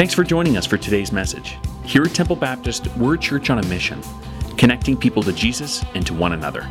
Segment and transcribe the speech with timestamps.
[0.00, 1.58] Thanks for joining us for today's message.
[1.84, 4.00] Here at Temple Baptist, we're a church on a mission,
[4.56, 6.62] connecting people to Jesus and to one another.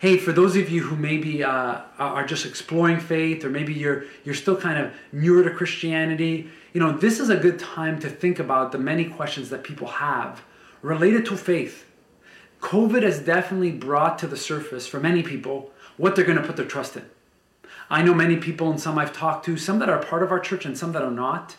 [0.00, 4.06] hey, for those of you who maybe uh, are just exploring faith, or maybe you're
[4.24, 8.10] you're still kind of newer to Christianity, you know, this is a good time to
[8.10, 10.42] think about the many questions that people have
[10.82, 11.86] related to faith.
[12.60, 16.56] COVID has definitely brought to the surface for many people what they're going to put
[16.56, 17.04] their trust in.
[17.90, 20.40] I know many people, and some I've talked to, some that are part of our
[20.40, 21.56] church and some that are not,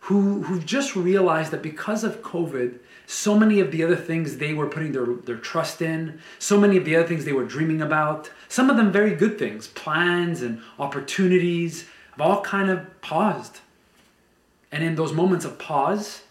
[0.00, 4.52] who who've just realized that because of COVID, so many of the other things they
[4.52, 7.80] were putting their, their trust in, so many of the other things they were dreaming
[7.80, 13.60] about, some of them very good things, plans and opportunities, have all kind of paused.
[14.70, 16.22] And in those moments of pause,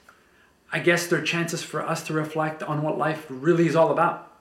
[0.71, 3.91] I guess there are chances for us to reflect on what life really is all
[3.91, 4.32] about.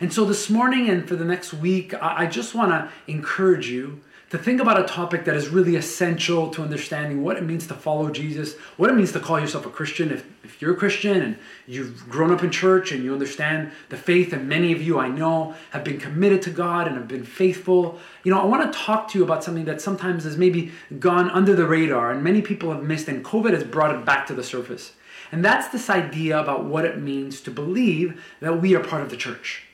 [0.00, 4.00] And so this morning and for the next week, I just want to encourage you
[4.30, 7.72] to think about a topic that is really essential to understanding what it means to
[7.72, 11.22] follow Jesus, what it means to call yourself a Christian if, if you're a Christian
[11.22, 14.98] and you've grown up in church and you understand the faith, and many of you
[14.98, 17.98] I know have been committed to God and have been faithful.
[18.22, 21.30] You know, I want to talk to you about something that sometimes has maybe gone
[21.30, 24.34] under the radar and many people have missed, and COVID has brought it back to
[24.34, 24.92] the surface.
[25.32, 29.08] And that's this idea about what it means to believe that we are part of
[29.08, 29.64] the church,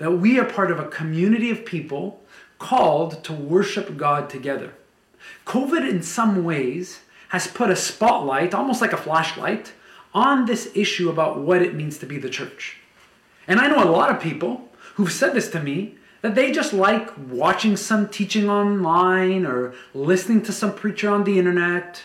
[0.00, 2.20] that we are part of a community of people
[2.58, 4.72] called to worship God together.
[5.46, 9.72] COVID, in some ways, has put a spotlight, almost like a flashlight,
[10.14, 12.78] on this issue about what it means to be the church.
[13.46, 16.72] And I know a lot of people who've said this to me that they just
[16.72, 22.02] like watching some teaching online or listening to some preacher on the internet,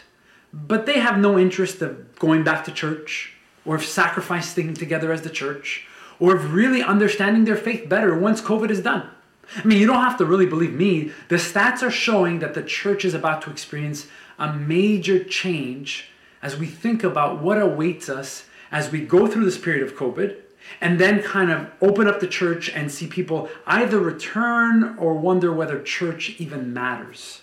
[0.53, 3.33] but they have no interest of going back to church
[3.65, 5.87] or of sacrificing together as the church
[6.19, 9.09] or of really understanding their faith better once COVID is done.
[9.57, 11.11] I mean, you don't have to really believe me.
[11.29, 14.07] The stats are showing that the church is about to experience
[14.39, 16.09] a major change
[16.41, 20.37] as we think about what awaits us as we go through this period of COVID
[20.81, 25.53] and then kind of open up the church and see people either return or wonder
[25.53, 27.41] whether church even matters.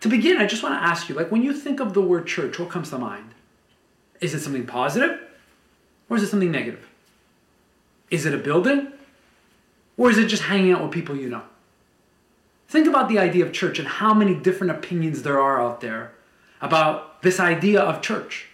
[0.00, 2.26] To begin, I just want to ask you like, when you think of the word
[2.26, 3.34] church, what comes to mind?
[4.20, 5.20] Is it something positive
[6.08, 6.89] or is it something negative?
[8.10, 8.92] Is it a building
[9.96, 11.42] or is it just hanging out with people you know?
[12.68, 16.12] Think about the idea of church and how many different opinions there are out there
[16.60, 18.46] about this idea of church.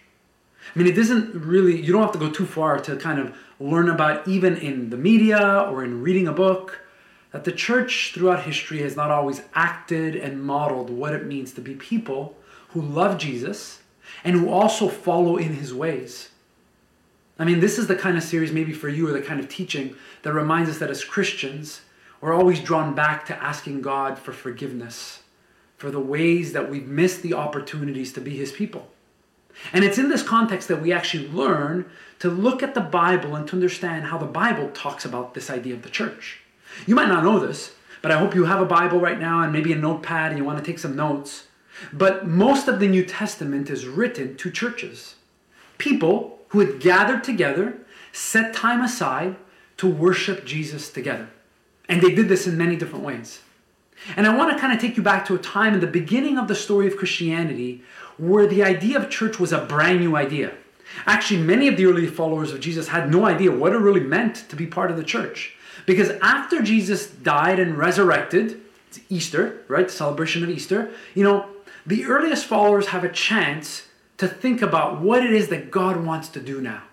[0.75, 3.35] I mean, it isn't really, you don't have to go too far to kind of
[3.59, 6.81] learn about, even in the media or in reading a book,
[7.31, 11.61] that the church throughout history has not always acted and modeled what it means to
[11.61, 12.35] be people
[12.69, 13.81] who love Jesus
[14.23, 16.29] and who also follow in his ways.
[17.39, 19.47] I mean, this is the kind of series, maybe for you, or the kind of
[19.47, 21.81] teaching that reminds us that as Christians,
[22.19, 25.21] we're always drawn back to asking God for forgiveness
[25.77, 28.89] for the ways that we've missed the opportunities to be His people.
[29.71, 31.85] And it's in this context that we actually learn
[32.19, 35.75] to look at the Bible and to understand how the Bible talks about this idea
[35.75, 36.39] of the church.
[36.85, 39.53] You might not know this, but I hope you have a Bible right now and
[39.53, 41.47] maybe a notepad and you want to take some notes.
[41.93, 45.15] But most of the New Testament is written to churches,
[45.77, 47.77] people who had gathered together,
[48.11, 49.35] set time aside
[49.77, 51.29] to worship Jesus together.
[51.87, 53.41] And they did this in many different ways.
[54.15, 56.37] And I want to kind of take you back to a time in the beginning
[56.37, 57.83] of the story of Christianity
[58.17, 60.53] where the idea of church was a brand new idea.
[61.05, 64.49] Actually, many of the early followers of Jesus had no idea what it really meant
[64.49, 65.55] to be part of the church.
[65.85, 69.87] Because after Jesus died and resurrected, it's Easter, right?
[69.87, 71.47] The celebration of Easter, you know,
[71.85, 76.27] the earliest followers have a chance to think about what it is that God wants
[76.29, 76.83] to do now.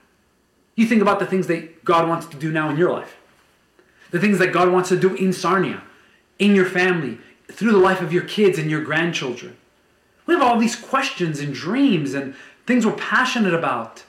[0.76, 3.16] You think about the things that God wants to do now in your life,
[4.10, 5.82] the things that God wants to do in Sarnia,
[6.38, 7.18] in your family,
[7.50, 9.56] through the life of your kids and your grandchildren.
[10.26, 12.34] We have all these questions and dreams and
[12.66, 14.04] things we're passionate about.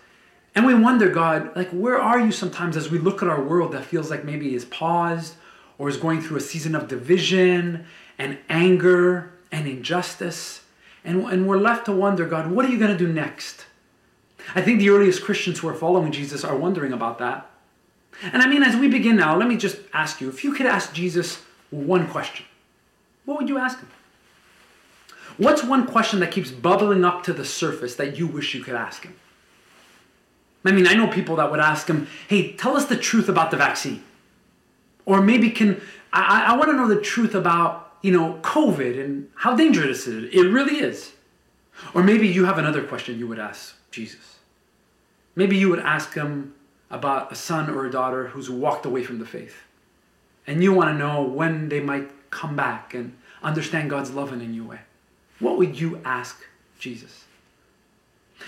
[0.55, 3.73] And we wonder, God, like, where are you sometimes as we look at our world
[3.73, 5.35] that feels like maybe is paused
[5.77, 7.85] or is going through a season of division
[8.17, 10.61] and anger and injustice?
[11.05, 13.65] And, and we're left to wonder, God, what are you going to do next?
[14.55, 17.49] I think the earliest Christians who are following Jesus are wondering about that.
[18.21, 20.65] And I mean, as we begin now, let me just ask you if you could
[20.65, 22.45] ask Jesus one question,
[23.25, 23.89] what would you ask him?
[25.37, 28.75] What's one question that keeps bubbling up to the surface that you wish you could
[28.75, 29.15] ask him?
[30.63, 33.51] I mean, I know people that would ask him, hey, tell us the truth about
[33.51, 34.03] the vaccine.
[35.05, 35.81] Or maybe can,
[36.11, 40.25] I, I want to know the truth about, you know, COVID and how dangerous it
[40.25, 40.35] is.
[40.35, 41.13] It really is.
[41.93, 44.37] Or maybe you have another question you would ask Jesus.
[45.35, 46.53] Maybe you would ask him
[46.91, 49.57] about a son or a daughter who's walked away from the faith
[50.47, 54.41] and you want to know when they might come back and understand God's love in
[54.41, 54.81] a new way?
[55.39, 56.43] What would you ask
[56.77, 57.25] Jesus?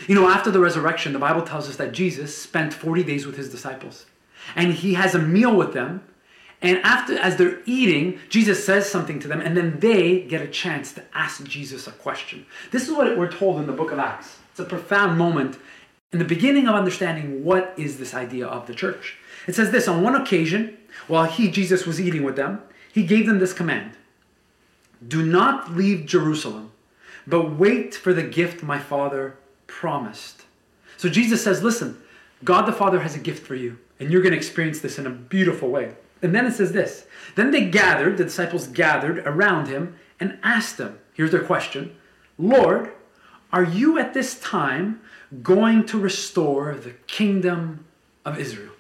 [0.08, 3.38] You know, after the resurrection, the Bible tells us that Jesus spent 40 days with
[3.38, 4.06] his disciples.
[4.56, 6.04] And he has a meal with them.
[6.62, 10.48] And after, as they're eating, Jesus says something to them, and then they get a
[10.48, 12.46] chance to ask Jesus a question.
[12.72, 14.38] This is what we're told in the book of Acts.
[14.52, 15.60] It's a profound moment
[16.12, 19.18] in the beginning of understanding what is this idea of the church.
[19.46, 20.78] It says this on one occasion,
[21.08, 23.92] while he, Jesus, was eating with them, he gave them this command
[25.08, 26.72] Do not leave Jerusalem,
[27.28, 29.38] but wait for the gift my Father
[29.68, 30.46] promised.
[30.98, 32.02] So Jesus says, Listen,
[32.44, 35.06] God the Father has a gift for you, and you're going to experience this in
[35.06, 35.94] a beautiful way.
[36.22, 37.06] And then it says this
[37.36, 41.96] Then they gathered, the disciples gathered around him and asked him, here's their question
[42.38, 42.92] Lord,
[43.52, 45.02] are you at this time
[45.42, 47.86] going to restore the kingdom
[48.26, 48.74] of Israel?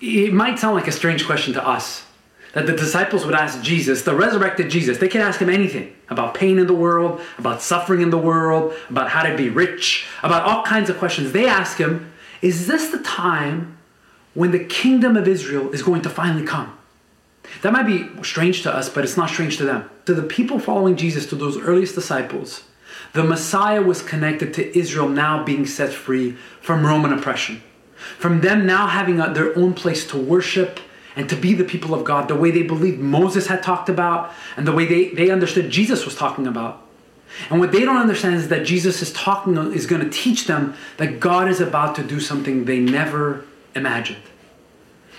[0.00, 2.04] It might sound like a strange question to us
[2.52, 4.98] that the disciples would ask Jesus, the resurrected Jesus.
[4.98, 8.74] They could ask him anything about pain in the world, about suffering in the world,
[8.88, 11.32] about how to be rich, about all kinds of questions.
[11.32, 13.77] They ask him, Is this the time
[14.38, 16.78] when the kingdom of Israel is going to finally come?
[17.62, 19.90] That might be strange to us, but it's not strange to them.
[20.06, 22.62] To the people following Jesus, to those earliest disciples,
[23.14, 27.62] the Messiah was connected to Israel now being set free from Roman oppression,
[27.96, 30.78] from them now having a, their own place to worship
[31.16, 34.32] and to be the people of God the way they believed Moses had talked about
[34.56, 36.86] and the way they, they understood Jesus was talking about.
[37.50, 40.74] And what they don't understand is that Jesus is talking is going to teach them
[40.96, 43.44] that God is about to do something they never
[43.78, 44.22] imagined.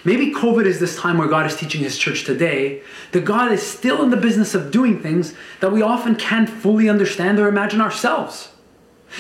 [0.05, 3.61] Maybe COVID is this time where God is teaching his church today that God is
[3.61, 7.81] still in the business of doing things that we often can't fully understand or imagine
[7.81, 8.49] ourselves.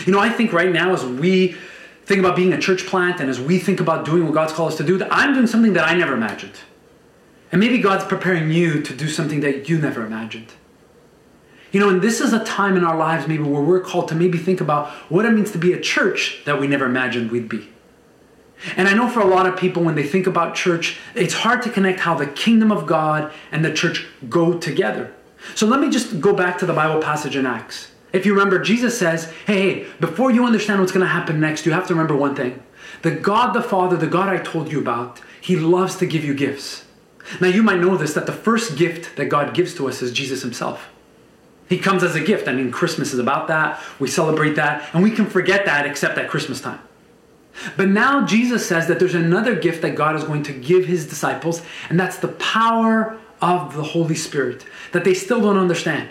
[0.05, 1.55] You know, I think right now as we
[2.05, 4.71] think about being a church plant and as we think about doing what God's called
[4.71, 6.53] us to do, that I'm doing something that I never imagined.
[7.51, 10.53] And maybe God's preparing you to do something that you never imagined.
[11.71, 14.15] You know, and this is a time in our lives maybe where we're called to
[14.15, 17.49] maybe think about what it means to be a church that we never imagined we'd
[17.49, 17.69] be.
[18.75, 21.61] And I know for a lot of people, when they think about church, it's hard
[21.63, 25.13] to connect how the kingdom of God and the church go together.
[25.55, 27.91] So let me just go back to the Bible passage in Acts.
[28.11, 31.65] If you remember, Jesus says, hey, hey before you understand what's going to happen next,
[31.65, 32.61] you have to remember one thing.
[33.01, 36.33] The God the Father, the God I told you about, He loves to give you
[36.33, 36.85] gifts.
[37.39, 40.11] Now, you might know this that the first gift that God gives to us is
[40.11, 40.89] Jesus Himself.
[41.69, 42.47] He comes as a gift.
[42.47, 43.81] I mean, Christmas is about that.
[43.99, 44.89] We celebrate that.
[44.93, 46.79] And we can forget that except at Christmas time.
[47.75, 51.07] But now Jesus says that there's another gift that God is going to give His
[51.07, 56.09] disciples, and that's the power of the Holy Spirit that they still don't understand.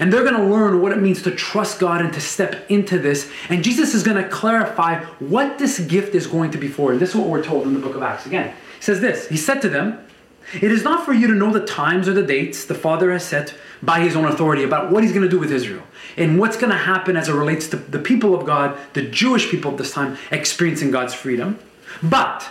[0.00, 2.98] And they're going to learn what it means to trust God and to step into
[2.98, 3.30] this.
[3.48, 6.90] And Jesus is going to clarify what this gift is going to be for.
[6.90, 8.26] And this is what we're told in the book of Acts.
[8.26, 10.05] Again, he says this He said to them,
[10.54, 13.24] It is not for you to know the times or the dates the Father has
[13.24, 15.82] set by his own authority about what he's going to do with Israel
[16.16, 19.50] and what's going to happen as it relates to the people of God, the Jewish
[19.50, 21.58] people of this time, experiencing God's freedom.
[22.02, 22.48] But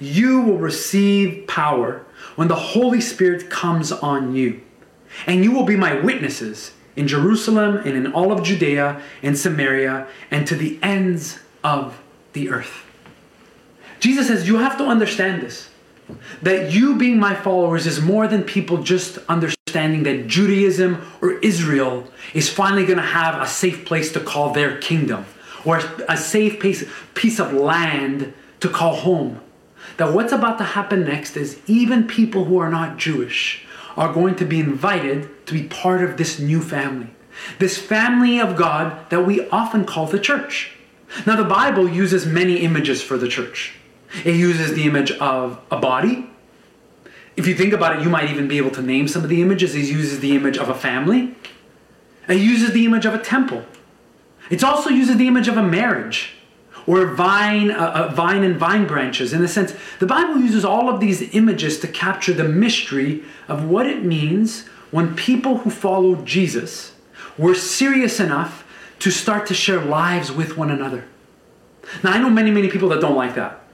[0.00, 2.04] you will receive power
[2.34, 4.60] when the Holy Spirit comes on you.
[5.26, 10.06] And you will be my witnesses in Jerusalem and in all of Judea and Samaria
[10.30, 12.00] and to the ends of
[12.32, 12.84] the earth.
[14.00, 15.70] Jesus says, You have to understand this.
[16.42, 22.06] That you being my followers is more than people just understanding that Judaism or Israel
[22.34, 25.26] is finally going to have a safe place to call their kingdom
[25.64, 26.84] or a safe piece,
[27.14, 29.40] piece of land to call home.
[29.96, 34.36] That what's about to happen next is even people who are not Jewish are going
[34.36, 37.08] to be invited to be part of this new family.
[37.58, 40.72] This family of God that we often call the church.
[41.26, 43.74] Now, the Bible uses many images for the church.
[44.24, 46.28] It uses the image of a body.
[47.36, 49.42] If you think about it, you might even be able to name some of the
[49.42, 49.74] images.
[49.74, 51.34] It uses the image of a family.
[52.28, 53.64] It uses the image of a temple.
[54.50, 56.32] It also uses the image of a marriage
[56.86, 59.32] or vine, a, a vine and vine branches.
[59.32, 63.64] In a sense, the Bible uses all of these images to capture the mystery of
[63.64, 66.94] what it means when people who followed Jesus
[67.36, 68.64] were serious enough
[69.00, 71.04] to start to share lives with one another.
[72.02, 73.65] Now, I know many, many people that don't like that.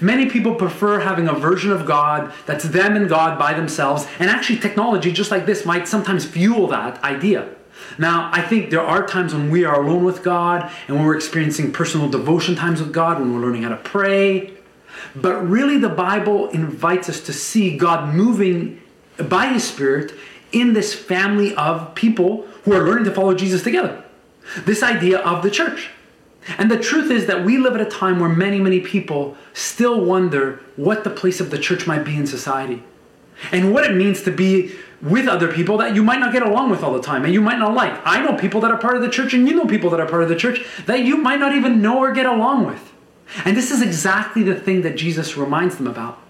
[0.00, 4.30] Many people prefer having a version of God that's them and God by themselves, and
[4.30, 7.48] actually, technology just like this might sometimes fuel that idea.
[7.96, 11.16] Now, I think there are times when we are alone with God and when we're
[11.16, 14.54] experiencing personal devotion times with God, when we're learning how to pray.
[15.14, 18.80] But really, the Bible invites us to see God moving
[19.16, 20.12] by His Spirit
[20.52, 24.02] in this family of people who are learning to follow Jesus together.
[24.64, 25.90] This idea of the church.
[26.56, 30.00] And the truth is that we live at a time where many, many people still
[30.04, 32.82] wonder what the place of the church might be in society.
[33.52, 36.70] and what it means to be with other people that you might not get along
[36.70, 37.98] with all the time and you might not like.
[38.04, 40.08] I know people that are part of the church, and you know people that are
[40.08, 42.92] part of the church that you might not even know or get along with.
[43.44, 46.20] And this is exactly the thing that Jesus reminds them about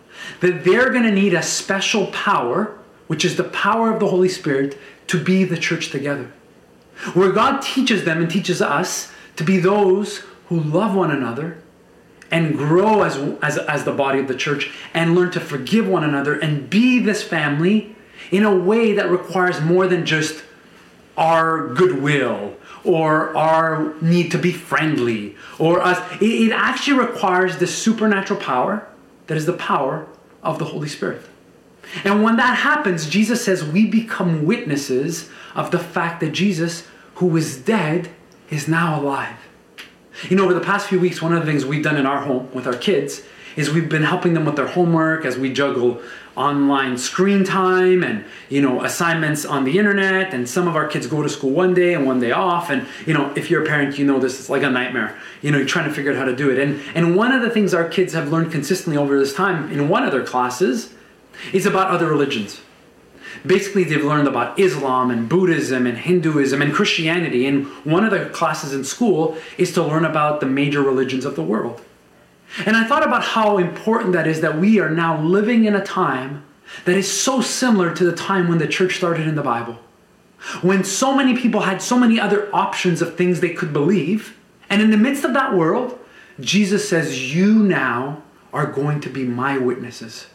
[0.41, 4.29] that they're going to need a special power, which is the power of the Holy
[4.29, 6.33] Spirit, to be the church together.
[7.15, 10.19] Where God teaches them and teaches us to be those
[10.49, 11.59] who love one another
[12.31, 16.03] and grow as, as, as the body of the church and learn to forgive one
[16.05, 17.95] another and be this family
[18.33, 20.43] in a way that requires more than just
[21.17, 22.55] our goodwill
[22.85, 25.99] or our need to be friendly or us.
[26.21, 28.89] It, it actually requires the supernatural power
[29.29, 30.07] that is the power
[30.43, 31.23] of the Holy Spirit.
[32.05, 37.27] And when that happens, Jesus says we become witnesses of the fact that Jesus, who
[37.27, 38.11] was dead,
[38.51, 39.37] is now alive.
[40.29, 42.23] You know, over the past few weeks, one of the things we've done in our
[42.23, 43.23] home with our kids
[43.57, 46.01] is we've been helping them with their homework as we juggle
[46.37, 50.33] online screen time and you know assignments on the internet.
[50.33, 52.71] And some of our kids go to school one day and one day off.
[52.71, 55.19] And you know if you're a parent you know this is like a nightmare.
[55.43, 56.59] You know you're trying to figure out how to do it.
[56.59, 59.89] And and one of the things our kids have learned consistently over this time in
[59.89, 60.95] one of their classes
[61.53, 62.61] is about other religions
[63.47, 68.27] basically they've learned about Islam and Buddhism and Hinduism and Christianity and one of the
[68.31, 71.83] classes in school is to learn about the major religions of the world
[72.65, 75.85] and I thought about how important that is that we are now living in a
[75.85, 76.45] time
[76.85, 79.79] that is so similar to the time when the church started in the Bible.
[80.63, 84.37] When so many people had so many other options of things they could believe.
[84.71, 85.99] And in the midst of that world,
[86.41, 90.27] Jesus says, You now are going to be my witnesses.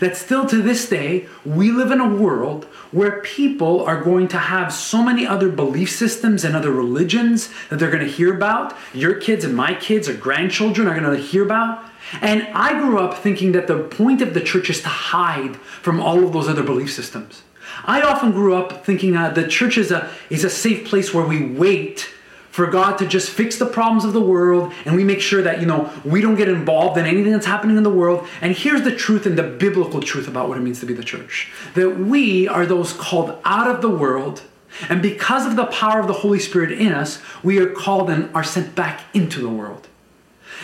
[0.00, 4.38] That still to this day, we live in a world where people are going to
[4.38, 8.76] have so many other belief systems and other religions that they're going to hear about.
[8.94, 11.84] Your kids and my kids or grandchildren are going to hear about.
[12.20, 16.00] And I grew up thinking that the point of the church is to hide from
[16.00, 17.42] all of those other belief systems.
[17.84, 21.26] I often grew up thinking that the church is a, is a safe place where
[21.26, 22.08] we wait
[22.56, 25.60] for God to just fix the problems of the world and we make sure that,
[25.60, 28.26] you know, we don't get involved in anything that's happening in the world.
[28.40, 31.04] And here's the truth and the biblical truth about what it means to be the
[31.04, 34.40] church that we are those called out of the world.
[34.88, 38.34] And because of the power of the Holy Spirit in us, we are called and
[38.34, 39.86] are sent back into the world.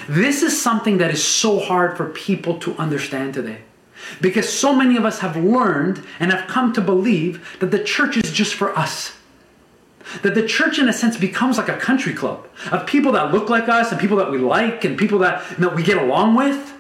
[0.09, 3.59] This is something that is so hard for people to understand today.
[4.23, 8.17] Because so many of us have learned and have come to believe that the church
[8.17, 9.13] is just for us.
[10.23, 13.49] That the church, in a sense, becomes like a country club of people that look
[13.49, 16.75] like us and people that we like and people that, that we get along with.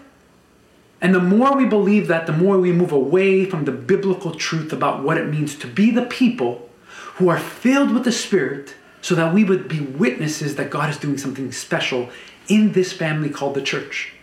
[1.00, 4.72] And the more we believe that, the more we move away from the biblical truth
[4.72, 6.68] about what it means to be the people
[7.14, 10.96] who are filled with the Spirit so that we would be witnesses that God is
[10.96, 12.08] doing something special
[12.48, 14.14] in this family called the church.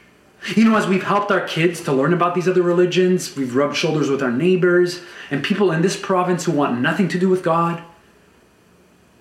[0.56, 3.76] You know, as we've helped our kids to learn about these other religions, we've rubbed
[3.76, 7.44] shoulders with our neighbors and people in this province who want nothing to do with
[7.44, 7.84] God.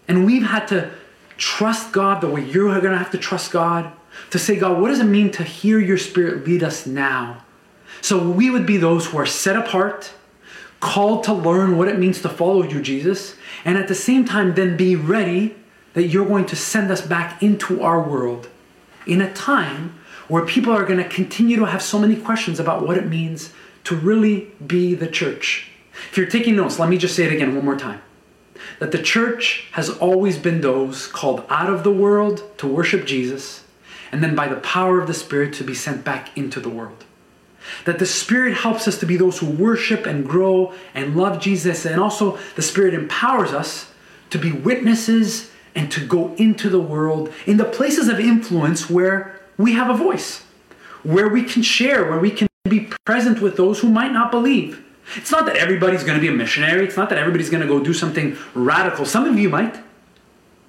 [0.08, 0.90] And we've had to
[1.36, 3.92] trust God the way you're going to have to trust God.
[4.30, 7.44] To say, God, what does it mean to hear your spirit lead us now?
[8.00, 10.12] So we would be those who are set apart,
[10.80, 14.54] called to learn what it means to follow you, Jesus, and at the same time,
[14.54, 15.54] then be ready
[15.94, 18.48] that you're going to send us back into our world
[19.06, 19.98] in a time
[20.28, 23.52] where people are going to continue to have so many questions about what it means
[23.84, 25.70] to really be the church.
[26.10, 28.00] If you're taking notes, let me just say it again one more time
[28.78, 33.64] that the church has always been those called out of the world to worship Jesus,
[34.12, 37.04] and then by the power of the Spirit to be sent back into the world.
[37.84, 41.84] That the Spirit helps us to be those who worship and grow and love Jesus,
[41.84, 43.92] and also the Spirit empowers us
[44.30, 49.40] to be witnesses and to go into the world in the places of influence where
[49.56, 50.42] we have a voice,
[51.02, 54.84] where we can share, where we can be present with those who might not believe
[55.16, 56.84] it's not that everybody's going to be a missionary.
[56.84, 59.04] It's not that everybody's going to go do something radical.
[59.04, 59.78] Some of you might.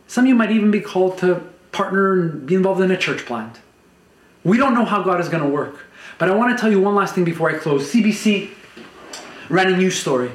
[0.07, 3.25] Some of you might even be called to partner and be involved in a church
[3.25, 3.59] plant.
[4.43, 5.85] We don't know how God is going to work.
[6.17, 7.91] But I want to tell you one last thing before I close.
[7.91, 8.49] CBC
[9.49, 10.31] ran a news story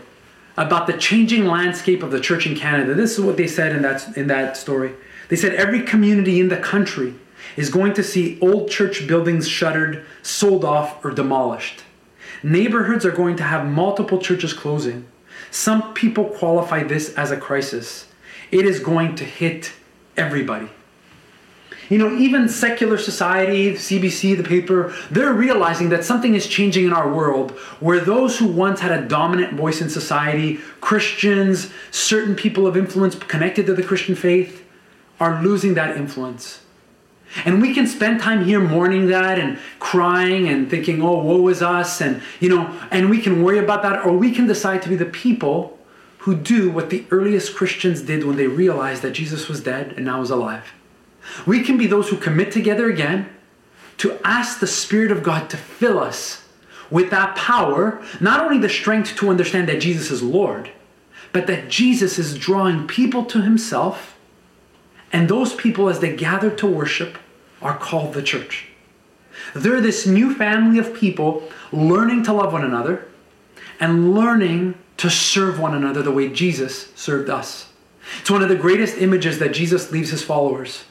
[0.56, 2.94] about the changing landscape of the church in Canada.
[2.94, 4.94] This is what they said in that, in that story.
[5.28, 7.14] They said every community in the country
[7.56, 11.82] is going to see old church buildings shuttered, sold off, or demolished.
[12.44, 15.06] Neighborhoods are going to have multiple churches closing.
[15.50, 18.06] Some people qualify this as a crisis.
[18.50, 19.72] It is going to hit
[20.14, 20.68] everybody.
[21.88, 26.92] You know, even secular society, CBC, the paper, they're realizing that something is changing in
[26.92, 32.66] our world where those who once had a dominant voice in society, Christians, certain people
[32.66, 34.66] of influence connected to the Christian faith,
[35.18, 36.60] are losing that influence.
[37.45, 41.62] And we can spend time here mourning that and crying and thinking, oh, woe is
[41.62, 44.88] us, and you know, and we can worry about that, or we can decide to
[44.88, 45.78] be the people
[46.19, 50.07] who do what the earliest Christians did when they realized that Jesus was dead and
[50.07, 50.73] now is alive.
[51.47, 53.28] We can be those who commit together again
[53.99, 56.43] to ask the Spirit of God to fill us
[56.90, 60.71] with that power, not only the strength to understand that Jesus is Lord,
[61.33, 64.13] but that Jesus is drawing people to himself,
[65.14, 67.18] and those people, as they gather to worship,
[67.62, 68.66] are called the church.
[69.54, 73.06] They're this new family of people learning to love one another
[73.78, 77.68] and learning to serve one another the way Jesus served us.
[78.21, 80.83] It's one of the greatest images that Jesus leaves his followers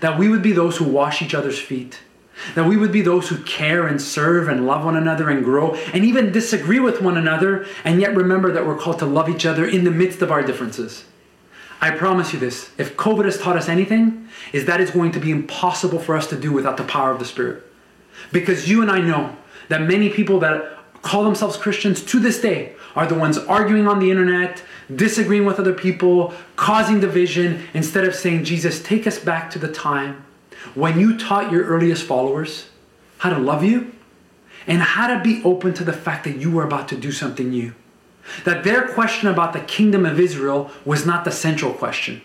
[0.00, 2.00] that we would be those who wash each other's feet,
[2.54, 5.74] that we would be those who care and serve and love one another and grow
[5.94, 9.46] and even disagree with one another, and yet remember that we're called to love each
[9.46, 11.04] other in the midst of our differences.
[11.84, 15.20] I promise you this if COVID has taught us anything, is that it's going to
[15.20, 17.62] be impossible for us to do without the power of the Spirit.
[18.32, 19.36] Because you and I know
[19.68, 23.98] that many people that call themselves Christians to this day are the ones arguing on
[23.98, 24.62] the internet,
[24.96, 29.70] disagreeing with other people, causing division, instead of saying, Jesus, take us back to the
[29.70, 30.24] time
[30.74, 32.70] when you taught your earliest followers
[33.18, 33.92] how to love you
[34.66, 37.50] and how to be open to the fact that you were about to do something
[37.50, 37.74] new.
[38.44, 42.22] That their question about the kingdom of Israel was not the central question,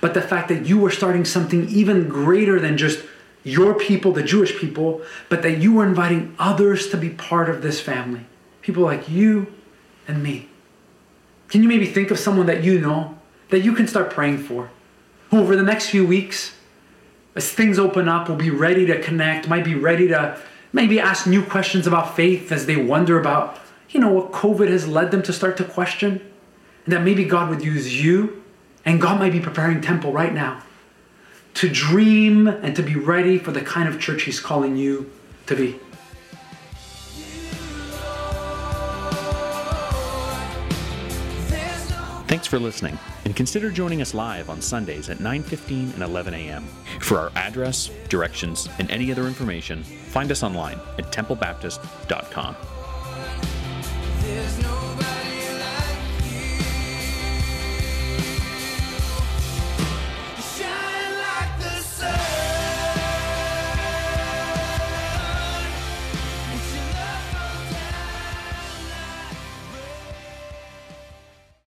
[0.00, 3.04] but the fact that you were starting something even greater than just
[3.44, 7.62] your people, the Jewish people, but that you were inviting others to be part of
[7.62, 8.26] this family.
[8.60, 9.52] People like you
[10.08, 10.48] and me.
[11.48, 13.16] Can you maybe think of someone that you know
[13.50, 14.70] that you can start praying for?
[15.30, 16.54] Who over the next few weeks,
[17.36, 20.40] as things open up, will be ready to connect, might be ready to
[20.72, 24.86] maybe ask new questions about faith as they wonder about, you know, what COVID has
[24.86, 26.20] led them to start to question.
[26.84, 28.44] And that maybe God would use you,
[28.84, 30.62] and God might be preparing temple right now
[31.54, 35.10] to dream and to be ready for the kind of church He's calling you
[35.46, 35.80] to be.
[42.28, 46.66] Thanks for listening, and consider joining us live on Sundays at 9:15 and 11 a.m.
[47.00, 52.56] For our address, directions, and any other information, find us online at templebaptist.com.